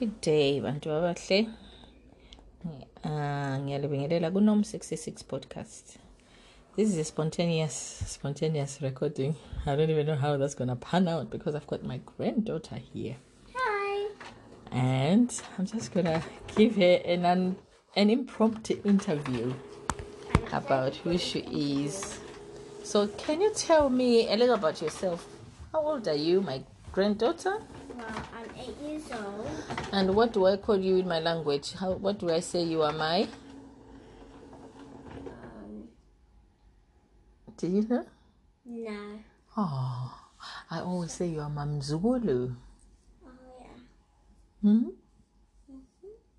[0.00, 1.48] Good day, bantu abahle.
[3.04, 5.98] Uh, ngiyalibingelela kuNom 66 podcast.
[6.74, 9.34] This is a spontaneous, spontaneous recording.
[9.66, 13.16] I don't even know how that's gonna pan out because I've got my granddaughter here,
[13.54, 14.08] Hi.
[14.72, 16.22] and I'm just gonna
[16.56, 17.56] give her an un,
[17.94, 19.52] an impromptu interview
[20.50, 21.40] about who she
[21.84, 22.20] is.
[22.84, 25.26] So, can you tell me a little about yourself?
[25.72, 27.60] How old are you, my granddaughter?
[28.00, 29.50] Well, I'm eight years old.
[29.92, 31.74] And what do I call you in my language?
[31.74, 33.28] How what do I say you are my?
[35.28, 35.88] Um,
[37.58, 38.06] Do you know?
[38.64, 39.18] no.
[39.56, 40.18] Oh,
[40.70, 41.64] I always say you are my.
[41.64, 42.50] Oh
[43.60, 43.76] yeah.
[44.62, 44.88] Hmm?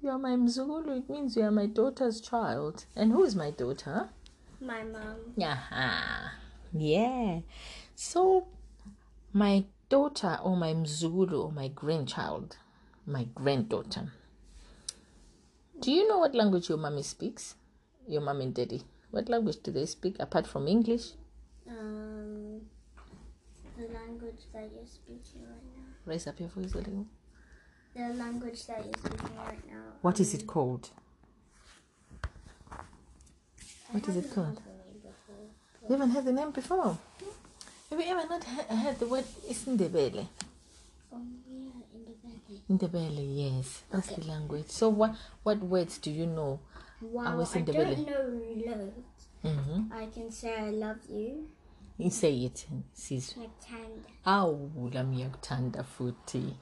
[0.01, 0.97] You are my mzukulu.
[0.97, 2.85] It means you are my daughter's child.
[2.95, 4.09] And who is my daughter?
[4.59, 5.33] My mom.
[5.37, 5.59] Yeah.
[6.73, 7.41] Yeah.
[7.93, 8.47] So,
[9.33, 12.55] my daughter or my mzukulu or my grandchild,
[13.05, 14.13] my granddaughter.
[15.81, 17.55] Do you know what language your mommy speaks?
[18.07, 18.83] Your mom and daddy.
[19.11, 21.11] What language do they speak apart from English?
[21.67, 22.61] Um,
[23.77, 25.83] the language that you're speaking right now.
[26.05, 27.05] Raise up your voice a little.
[27.93, 29.83] The language that you're speaking right now.
[30.01, 30.89] What is it called?
[33.91, 34.61] What is it called?
[34.65, 35.89] name before.
[35.89, 36.97] You haven't heard the name before.
[37.91, 40.25] Have you ever not he- heard the word Isindebele?
[41.13, 42.87] Oh yeah, in the.
[42.87, 44.69] Indebele, yes, that's the language.
[44.69, 46.61] So what what words do you know?
[47.01, 49.27] Wow, was I in the don't know loads.
[49.43, 49.91] Mm-hmm.
[49.91, 51.49] I can say I love you.
[51.97, 53.33] You say it, sis.
[53.33, 54.07] Tanda.
[54.25, 55.27] Awu, lami
[55.97, 56.53] futhi.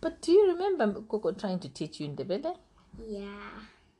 [0.00, 2.56] But do you remember Gogo trying to teach you Indebele?
[3.08, 3.50] Yeah.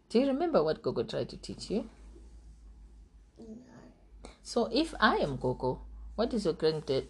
[0.09, 1.89] Do you remember what Gogo tried to teach you?
[3.39, 3.47] No.
[4.43, 5.81] So if I am Gogo,
[6.17, 7.07] what is your granddad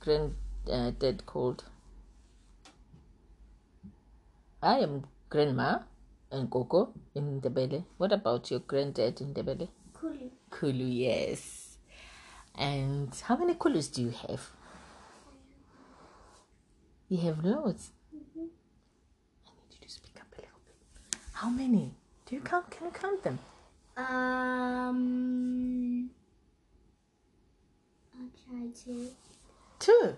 [0.00, 0.34] grand
[0.70, 1.64] uh, dad called?
[4.62, 5.78] I am grandma
[6.30, 7.84] and Gogo in Ndebele.
[7.98, 9.68] What about your granddad in Ndebele?
[9.92, 10.30] Kulu.
[10.50, 11.76] Kulu, yes.
[12.54, 14.50] And how many Kulus do you have?
[17.08, 17.90] You have loads.
[18.12, 18.50] I need
[19.70, 20.76] you to speak up a little bit.
[21.34, 21.94] How many?
[22.24, 22.70] Do you count?
[22.70, 23.38] Can you count them?
[23.96, 25.85] Um,
[28.66, 29.08] I'll try to.
[29.78, 30.16] Two.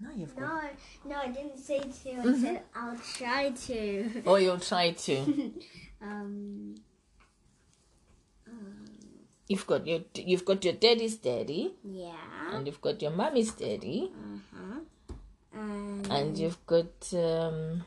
[0.00, 0.62] No, you've got.
[1.04, 2.10] No, no, I didn't say to.
[2.10, 2.42] I Mm-hmm.
[2.42, 4.22] said I'll try to.
[4.26, 5.16] Oh, you'll try to.
[6.02, 6.74] um,
[8.48, 8.84] um,
[9.48, 12.12] You've got your you've got your daddy's daddy, yeah.
[12.52, 14.80] and you've got your mommy's daddy, Uh huh.
[15.52, 17.84] And, and you've got um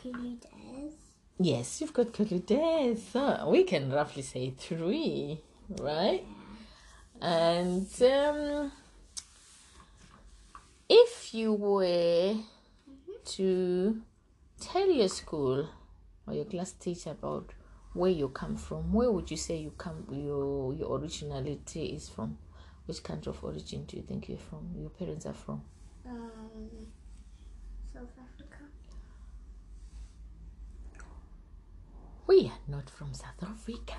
[0.00, 0.92] Kulu Des.
[1.38, 2.98] yes, you've got Kuludes.
[3.12, 5.40] So we can roughly say three,
[5.80, 6.24] right?
[7.20, 7.28] Yeah.
[7.28, 8.72] And um,
[10.88, 12.36] if you were
[13.24, 14.02] to
[14.60, 15.68] tell your school
[16.26, 17.52] or your class teacher about
[17.94, 22.38] where you come from, where would you say you come your your originality is from?
[22.86, 24.70] Which country of origin do you think you're from?
[24.76, 25.62] Your parents are from?
[26.06, 26.68] Um,
[27.92, 28.58] South Africa.
[32.26, 33.94] We are not from South Africa.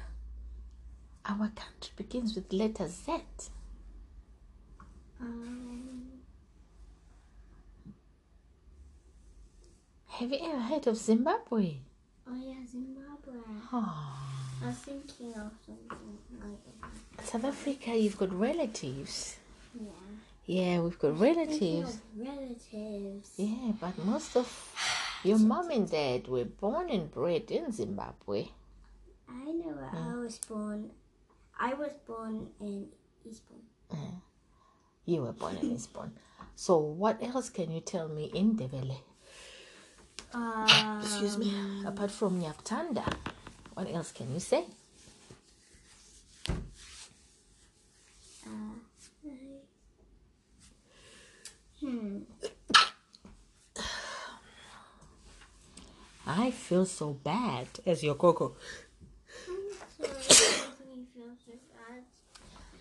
[1.26, 3.22] Our country begins with letter Z.
[5.22, 6.03] Um,
[10.18, 11.78] Have you ever heard of Zimbabwe?
[12.28, 13.34] oh yeah, Zimbabwe.
[13.74, 14.20] Oh.
[14.64, 15.98] I was thinking of something
[16.40, 16.60] like
[17.18, 17.26] that.
[17.26, 19.38] South Africa, you've got relatives.
[19.74, 19.90] Yeah.
[20.46, 21.98] Yeah, we've got relatives.
[22.16, 23.32] relatives.
[23.38, 24.46] Yeah, but most of
[25.24, 28.50] your mom and dad were born and bred in Zimbabwe.
[29.28, 30.24] I know where I mm.
[30.24, 30.92] was born.
[31.60, 32.86] I was born in
[33.26, 33.66] Eastbourne.
[33.92, 34.22] Mm.
[35.06, 36.12] You were born in Lisbon.
[36.56, 38.98] So, what else can you tell me in Ndebele?
[40.34, 41.54] Um, Excuse me.
[41.86, 43.06] Apart from Nyaktanda,
[43.76, 44.66] what else can you say?
[48.46, 48.50] Uh,
[51.80, 52.18] hmm.
[56.26, 58.56] I feel so bad as your Coco.
[59.48, 59.60] I'm
[60.00, 60.10] sorry.
[60.10, 62.04] it makes me feel so bad.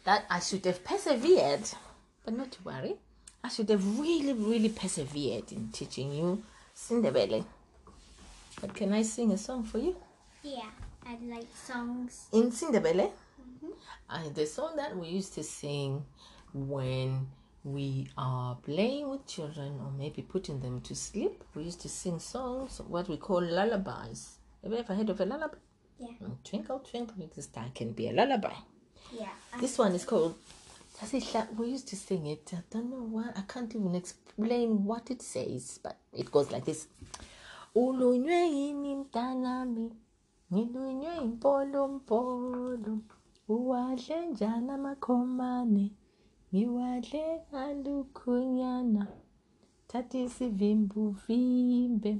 [0.05, 1.69] that I should have persevered,
[2.25, 2.95] but not to worry.
[3.45, 6.43] I should have really, really persevered in teaching you
[6.87, 7.45] Sindebele.
[8.61, 9.97] But can I sing a song for you?
[10.43, 10.71] Yeah,
[11.07, 12.27] I like songs.
[12.33, 13.11] In Sindebele,
[14.11, 16.05] uh, the song that we used to sing
[16.53, 17.29] when
[17.65, 22.19] we are playing with children or maybe putting them to sleep, we used to sing
[22.19, 24.39] songs, what we call lullabies.
[24.63, 25.55] Have you ever heard of a lullaby?
[25.99, 26.09] Yeah.
[26.23, 28.55] Mm, Twinkle, twinkle, little star can be a lullaby.
[29.17, 29.29] Yeah.
[29.53, 30.35] I- This one is called.
[30.97, 32.53] Tasihla- We used to sing it.
[32.55, 33.31] I don't know why.
[33.35, 36.89] I can't even explain what it says, but it goes like this.
[37.75, 39.93] ulunywe yini mntanami
[40.53, 42.99] ngilunywe impolompolo
[43.49, 45.85] uwadle njani amakhomane
[46.55, 49.07] ngiwadle ngalukhunyana
[49.89, 52.13] thatha isivimbuvimbe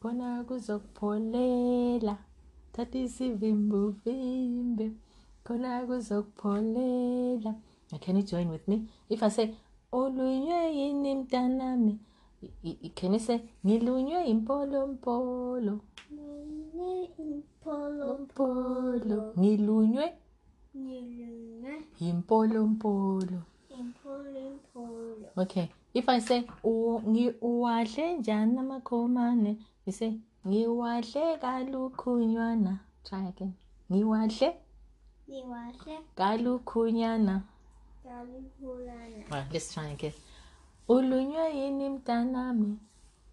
[0.00, 2.14] khona kuzokupholela
[2.72, 4.86] thatha isivimbuvimbe
[5.44, 7.52] khona kuzokupholela
[8.00, 8.88] can you join with me?
[9.08, 9.54] If i say
[9.92, 11.98] ulunywe yini mntanami?
[12.94, 15.80] Can you say ngilunywe impolompolo
[17.64, 20.12] Polo, polo ngilunywe?
[20.74, 23.42] Niluna, impolompolo
[24.02, 25.28] Polo, Polo.
[25.36, 25.68] okay.
[25.94, 29.56] If i say "U- ngi- uwadle njani amakhomane?
[29.86, 30.12] You say
[30.46, 33.52] ngiwadle kalukhunywana try again.
[33.92, 34.54] Ngiwadle?
[35.28, 37.42] Niwashe, kalukhunyana
[38.18, 40.12] Right, let's try again.
[40.88, 42.76] Ulunywe yini mntanami?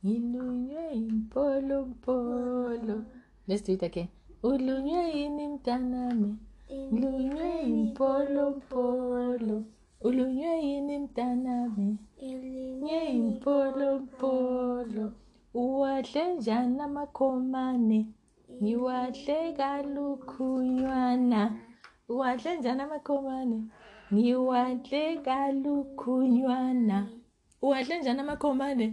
[0.06, 3.06] Ngilunywe impolompolo
[3.48, 4.08] let's do it again.
[4.44, 6.36] Ulunywe yini mntanami?
[6.92, 9.64] Lunywe impolompolo
[10.02, 11.98] Ulunywe yini mntanami?
[12.84, 15.12] Nye impolompolo
[15.54, 18.06] Uwadle njani amakhomane?
[18.64, 21.52] Ngiwadle kalukhunywana
[22.10, 23.62] Uwadle njani amakhomane
[24.14, 26.98] Ngiwadle kalukhunywana
[27.62, 28.88] Uwadle njani amakhomane?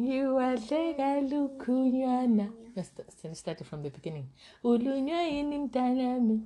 [0.00, 2.46] Ngiwadle kalukhunywana
[2.76, 4.26] Let's st- st- start from the beginning.
[4.64, 6.36] Ulunywe yini mntanami?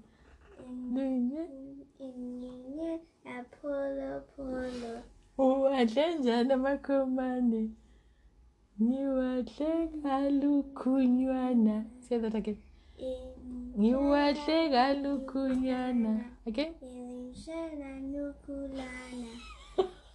[3.61, 4.93] Polo, Polo.
[5.39, 7.71] Uwadle njani amakhomane?
[8.83, 12.59] Ngiwadle kalukhunywana Say that again
[13.79, 16.75] Ngiwadle kalukhunywana Again.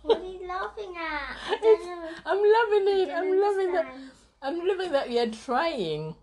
[0.04, 1.38] What are you laughing at?
[1.48, 2.10] I don't know.
[2.26, 3.10] I'm loving it.
[3.10, 3.88] I'm loving that.
[4.42, 6.16] I'm loving that you're trying.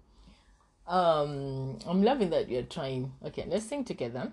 [0.86, 3.12] Um I'm loving that you're trying.
[3.24, 4.30] Okay let's sing together.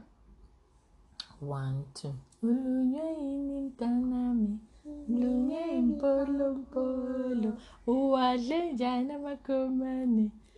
[1.40, 2.14] One two.
[2.44, 4.60] Ulunywe yini mntanami
[5.10, 5.82] Lunywe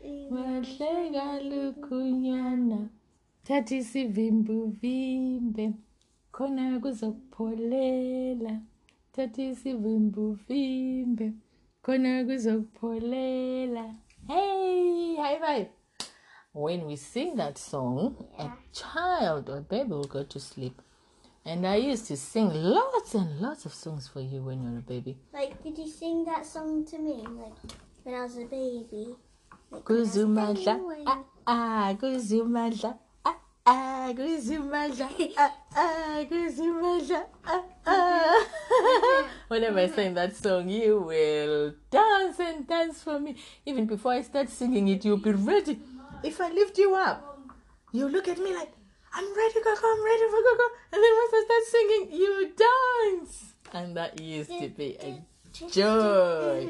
[0.03, 2.89] impolompolo Uwadle njani amakhomane Wadle kalukhunyana
[3.43, 5.73] Thatha isivimbuvimbe
[6.31, 8.61] Khona kuzokupholela
[9.11, 9.41] Thatha
[11.81, 13.95] Khona kuzokupholela
[14.27, 15.67] Hey, high five
[16.53, 20.81] when we sing that song, a child or a baby will go to sleep.
[21.45, 24.79] And I used to sing lots and lots of songs for you when you were
[24.79, 25.17] a baby.
[25.33, 27.23] Like, did you sing that song to me?
[27.27, 27.53] Like,
[28.03, 29.15] when I was a baby?
[29.71, 31.03] Like, when I Kuzumadla, anyway.
[31.05, 33.35] ah ah, kuzumadla, ah
[33.65, 35.07] ah, kuzumadla,
[35.37, 39.29] ah ah, kuzumadla, ah ah.
[39.47, 43.35] Whenever I sing that song, you will dance and dance for me.
[43.65, 45.79] Even before I start singing it, you'll be ready.
[46.23, 47.39] If I lift you up,
[47.91, 48.71] you look at me like,
[49.13, 50.67] I'm ready, Coco, I'm ready for Coco.
[50.93, 53.53] And then once I start singing, you dance.
[53.73, 55.21] And that used to be a
[55.69, 56.69] joy.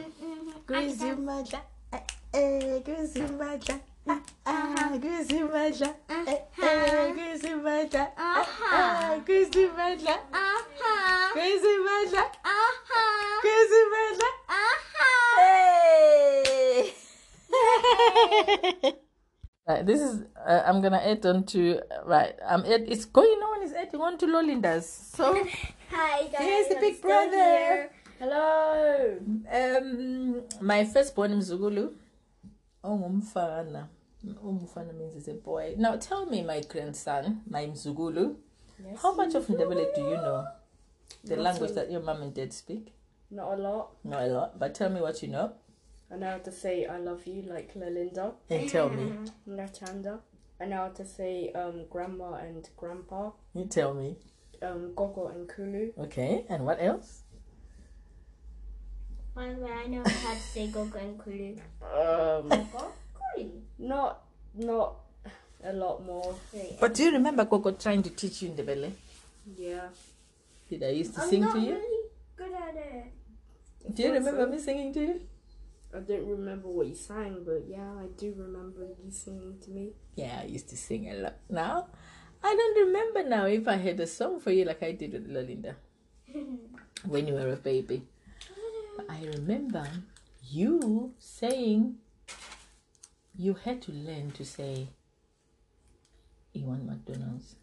[2.34, 11.32] eh, kuzumadla, ah, ah, kuzumadla, eh, eh, kuzumadla, ah, ah, kuzumadla, Aha!
[11.34, 13.04] kuzumadla, Aha!
[13.42, 14.30] kuzumadla.
[14.48, 15.12] Aha!
[15.38, 16.94] Hey!
[19.68, 20.24] right, this is.
[20.46, 21.80] Uh, I'm gonna add on to.
[22.06, 22.62] Right, I'm.
[22.66, 23.64] Add, it's going on.
[23.64, 24.88] It's adding on to Lolinda's.
[25.16, 25.34] So
[25.92, 26.42] Hi guys.
[26.42, 27.32] here's the I'm big brother.
[27.36, 27.90] here.
[28.20, 29.18] Hello.
[29.52, 31.94] Um, my firstborn Mzugulu.
[32.84, 33.88] Ongumfana.
[34.44, 35.76] Umfana means it's a boy.
[35.78, 38.36] Now tell me, my grandson, my Mzugulu,
[38.84, 39.02] Yes.
[39.02, 40.46] how much of Ndebele do you know?
[41.24, 42.94] The Not language that your mom and dad speak?
[43.32, 43.92] Not a lot.
[44.04, 45.52] Not a lot, but tell me what you know.
[46.12, 49.14] I know how to say I love you like Lalinda, And tell me.
[49.48, 50.20] Natanda.
[50.62, 54.18] I know how to say um grandma and grandpa, You tell me.
[54.62, 55.94] um Gogo and Kulu.
[55.98, 57.24] Okay, and what else?
[59.40, 61.56] By the way, I know how to say Gogo and Kulu.
[61.80, 62.92] Um, Gogo?
[63.80, 64.20] Not
[64.54, 64.96] not
[65.64, 66.36] a lot more.
[66.78, 68.92] But do you remember Gogo trying to teach you Ndebele?
[69.58, 69.88] Yeah.
[70.70, 71.72] Did I used to I'm sing not to you?
[71.72, 73.96] really good at it.
[73.96, 74.52] Do you remember so.
[74.52, 75.22] me singing to you?
[75.96, 79.92] I don't remember what you sang, but yeah, I do remember you singing to me.
[80.16, 81.36] Yeah, I used to sing a lot.
[81.50, 81.88] Now,
[82.44, 85.30] I don't remember now if I had a song for you like I did with
[85.32, 85.76] Lolinda
[87.06, 88.04] when you were a baby.
[89.10, 89.88] I remember
[90.48, 91.96] you saying
[93.36, 94.90] you had to learn to say
[96.56, 97.56] Iwan McDonald's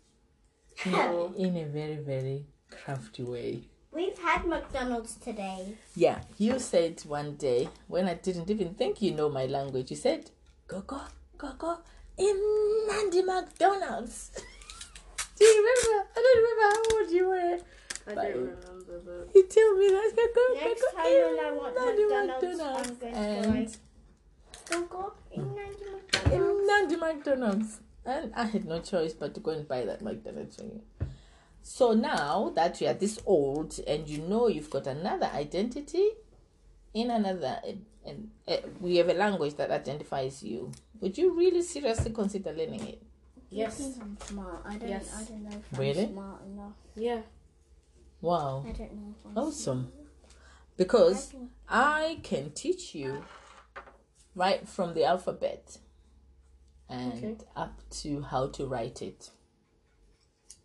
[0.85, 0.95] in,
[1.37, 3.61] in a very, very crafty way.
[3.93, 5.75] We've had McDonald's today.
[5.95, 9.97] Yeah, you said one day when I didn't even think you know my language, you
[9.97, 10.31] said,
[10.67, 11.01] go, go,
[11.39, 11.79] go, go,
[12.19, 14.33] in Nandi McDonald's.
[15.39, 16.09] Do you remember?
[16.17, 17.59] I don't remember how old you were.
[18.09, 18.25] I Bye.
[18.31, 20.13] don't remember, but You tell me that.
[20.17, 23.19] Go, go, Next go, go, time in when I want Nandi McDonald's, I'm going to
[23.19, 23.77] And
[24.71, 26.67] Go go in Nandi in McDonald's.
[26.69, 27.81] Nandi McDonald's.
[28.05, 30.81] And I had no choice but to go and buy that McDonald's for you.
[31.63, 36.11] So now that you are this old and you know you've got another identity
[36.95, 37.61] in another,
[38.07, 40.71] and uh, we have a language that identifies you,
[41.01, 43.03] would you really seriously consider learning it?
[43.51, 44.63] yes, You I'm smart.
[44.65, 44.89] I don't.
[44.89, 45.13] Yes.
[45.21, 46.05] I don't know if Really?
[46.05, 46.73] I'm smart enough.
[46.95, 47.21] yeah.
[48.21, 49.93] Wow, I don't know awesome.
[50.77, 51.33] Because
[51.69, 53.25] I can- teach you
[54.35, 55.79] right from the alphabet
[56.89, 57.37] and Okay.
[57.55, 59.31] up to how to write it.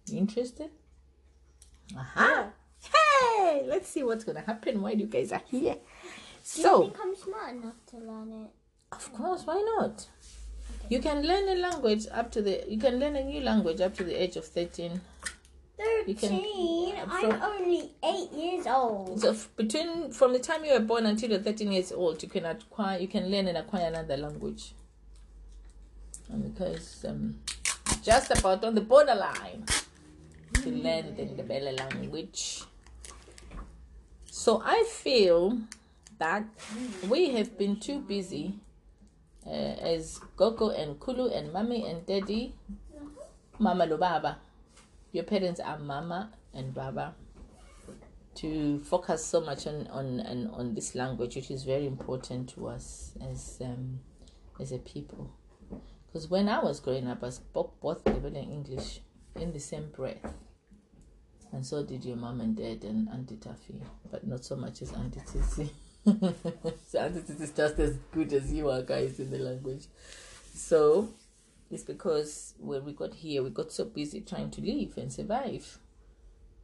[0.07, 0.71] You interested?
[1.95, 2.53] Aha!
[2.79, 5.75] Hey, let's see what's gonna happen while you guys are here.
[5.75, 5.83] Do you
[6.43, 8.51] So, think I'm smart enough to learn it?
[8.91, 10.07] of course, why not?
[10.89, 12.65] You can learn a language up to the.
[12.67, 15.01] You can learn a new language up to the age of thirteen.
[16.07, 16.95] You can- Thirteen.
[17.07, 19.19] from- I'm only eight years old.
[19.21, 22.45] So between from the time you were born until you're 13 years old, you can
[22.45, 24.73] acquire, you can learn and acquire another language.
[26.29, 27.39] And because um,
[28.03, 29.65] just about on the borderline
[30.53, 32.63] to learn the Ndebele language.
[34.25, 35.59] So I feel
[36.19, 36.45] that
[37.09, 38.55] we have been too busy
[39.45, 42.53] uh, as Gogo and Kulu and Mommy and Daddy,
[43.59, 44.37] Mama lo Baba.
[45.11, 47.15] Your parents are Mama and Baba
[48.35, 52.67] to focus so much on on on, on this language, which is very important to
[52.67, 53.99] us as um,
[54.59, 55.31] as a people.
[56.07, 59.01] Because when I was growing up, I spoke both Ndebele and English
[59.35, 60.33] in the same breath,
[61.51, 64.91] and so did your mom and dad and Auntie Taffy, but not so much as
[64.93, 65.69] Auntie Tissy.
[66.87, 69.85] so Auntie Tissy is just as good as you are, guys, in the language.
[70.53, 71.09] So
[71.71, 75.79] it's because when we got here, we got so busy trying to live and survive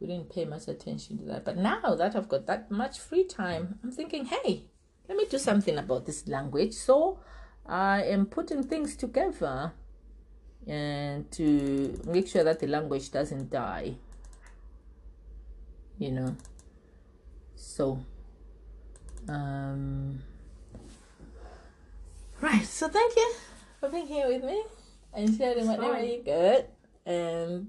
[0.00, 1.44] we didn't pay much attention to that.
[1.44, 4.64] But now that I've got that much free time, I'm thinking, hey,
[5.08, 6.74] let me do something about this language.
[6.74, 7.18] So
[7.66, 9.72] I am putting things together
[10.66, 13.94] and to make sure that the language doesn't die.
[15.98, 16.36] You know.
[17.56, 17.98] So
[19.28, 20.22] um
[22.40, 23.34] right, so thank you
[23.80, 24.62] for being here with me
[25.18, 26.08] and sharing whatever fine.
[26.08, 26.66] you got.
[27.04, 27.68] And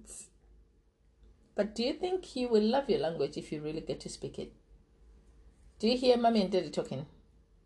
[1.55, 4.37] but do you think you will love your language if you really get to speak
[4.39, 4.53] it?
[5.79, 7.05] Do you hear mommy and daddy talking?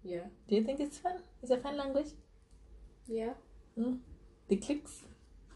[0.03, 0.27] Yeah.
[0.47, 1.17] Do you think it's fun?
[1.41, 2.11] It's a fun language?
[3.07, 3.33] Yeah.
[3.77, 3.99] Mm?
[4.47, 5.01] The clicks?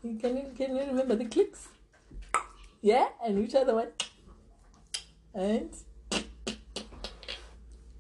[0.02, 1.70] Can you can you remember the clicks?
[2.82, 3.90] Yeah, and which other one?
[5.34, 5.70] And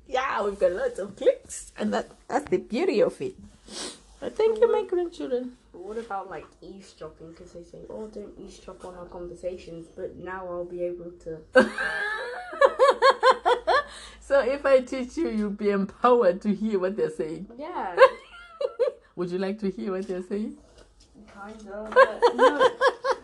[0.07, 3.35] yeah, we've got lots of clicks, and that that's the beauty of it.
[4.27, 5.53] But thank you, my grandchildren.
[5.71, 7.29] But what about like eavesdropping?
[7.29, 9.87] Because they say, oh, don't eavesdrop on our conversations.
[9.95, 11.37] But now I'll be able to.
[14.19, 17.47] so if I teach you, you'll be empowered to hear what they're saying.
[17.57, 17.95] Yeah.
[19.15, 20.57] Would you like to hear what they're saying?
[21.33, 21.89] kind of.
[21.93, 22.69] But no,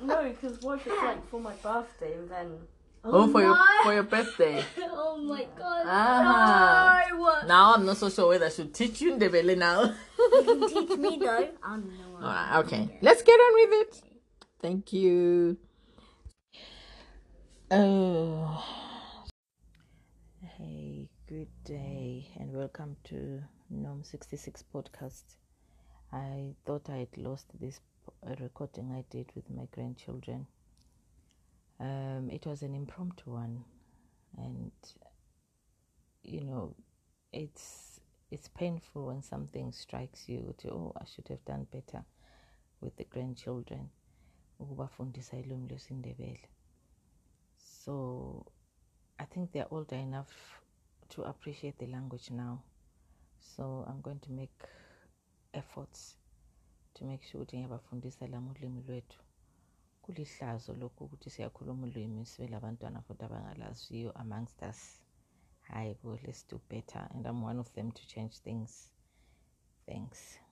[0.04, 0.30] no.
[0.30, 2.60] Because what if it's like for my birthday and then.
[3.06, 4.64] Oh, for your for your birthday.
[4.80, 5.84] oh my god.
[5.86, 7.04] Ah.
[7.12, 7.48] No.
[7.48, 9.94] Now I'm not so sure whether I should teach you Ndebele now.
[10.18, 11.50] You can teach me though.
[11.62, 12.16] I don't know.
[12.16, 14.02] Alright, okay, let's get on with it.
[14.62, 15.58] Thank you.
[17.70, 18.64] Oh.
[20.42, 25.24] Hey, good day, and welcome to NOM 66 podcast.
[26.14, 27.82] I thought I had lost this
[28.40, 30.48] recording I did with my grandchildren.
[31.80, 33.63] Um, it was an impromptu one,
[34.38, 34.72] and
[36.24, 36.75] you know,
[37.32, 38.00] it's
[38.32, 42.03] it's painful when something strikes you to oh I should have done better
[42.82, 43.89] with the grandchildren.
[47.86, 48.46] So
[49.20, 50.62] i think they're older enough
[51.10, 52.63] to appreciate the language now.
[53.39, 54.50] So i'm going to make
[55.53, 56.15] efforts
[56.96, 59.20] to make sure ukuthi ngiyabafundisa lami ulimi lwethu
[60.04, 64.80] kulihlazo lokhu ukuthi siyakhuluma ulwimi sibe labantwana futhi abangalaziyo amongst us.
[65.70, 67.04] Hayi bo let's do better.
[67.14, 68.72] And i'm one of them to change things.
[69.86, 70.43] Thanks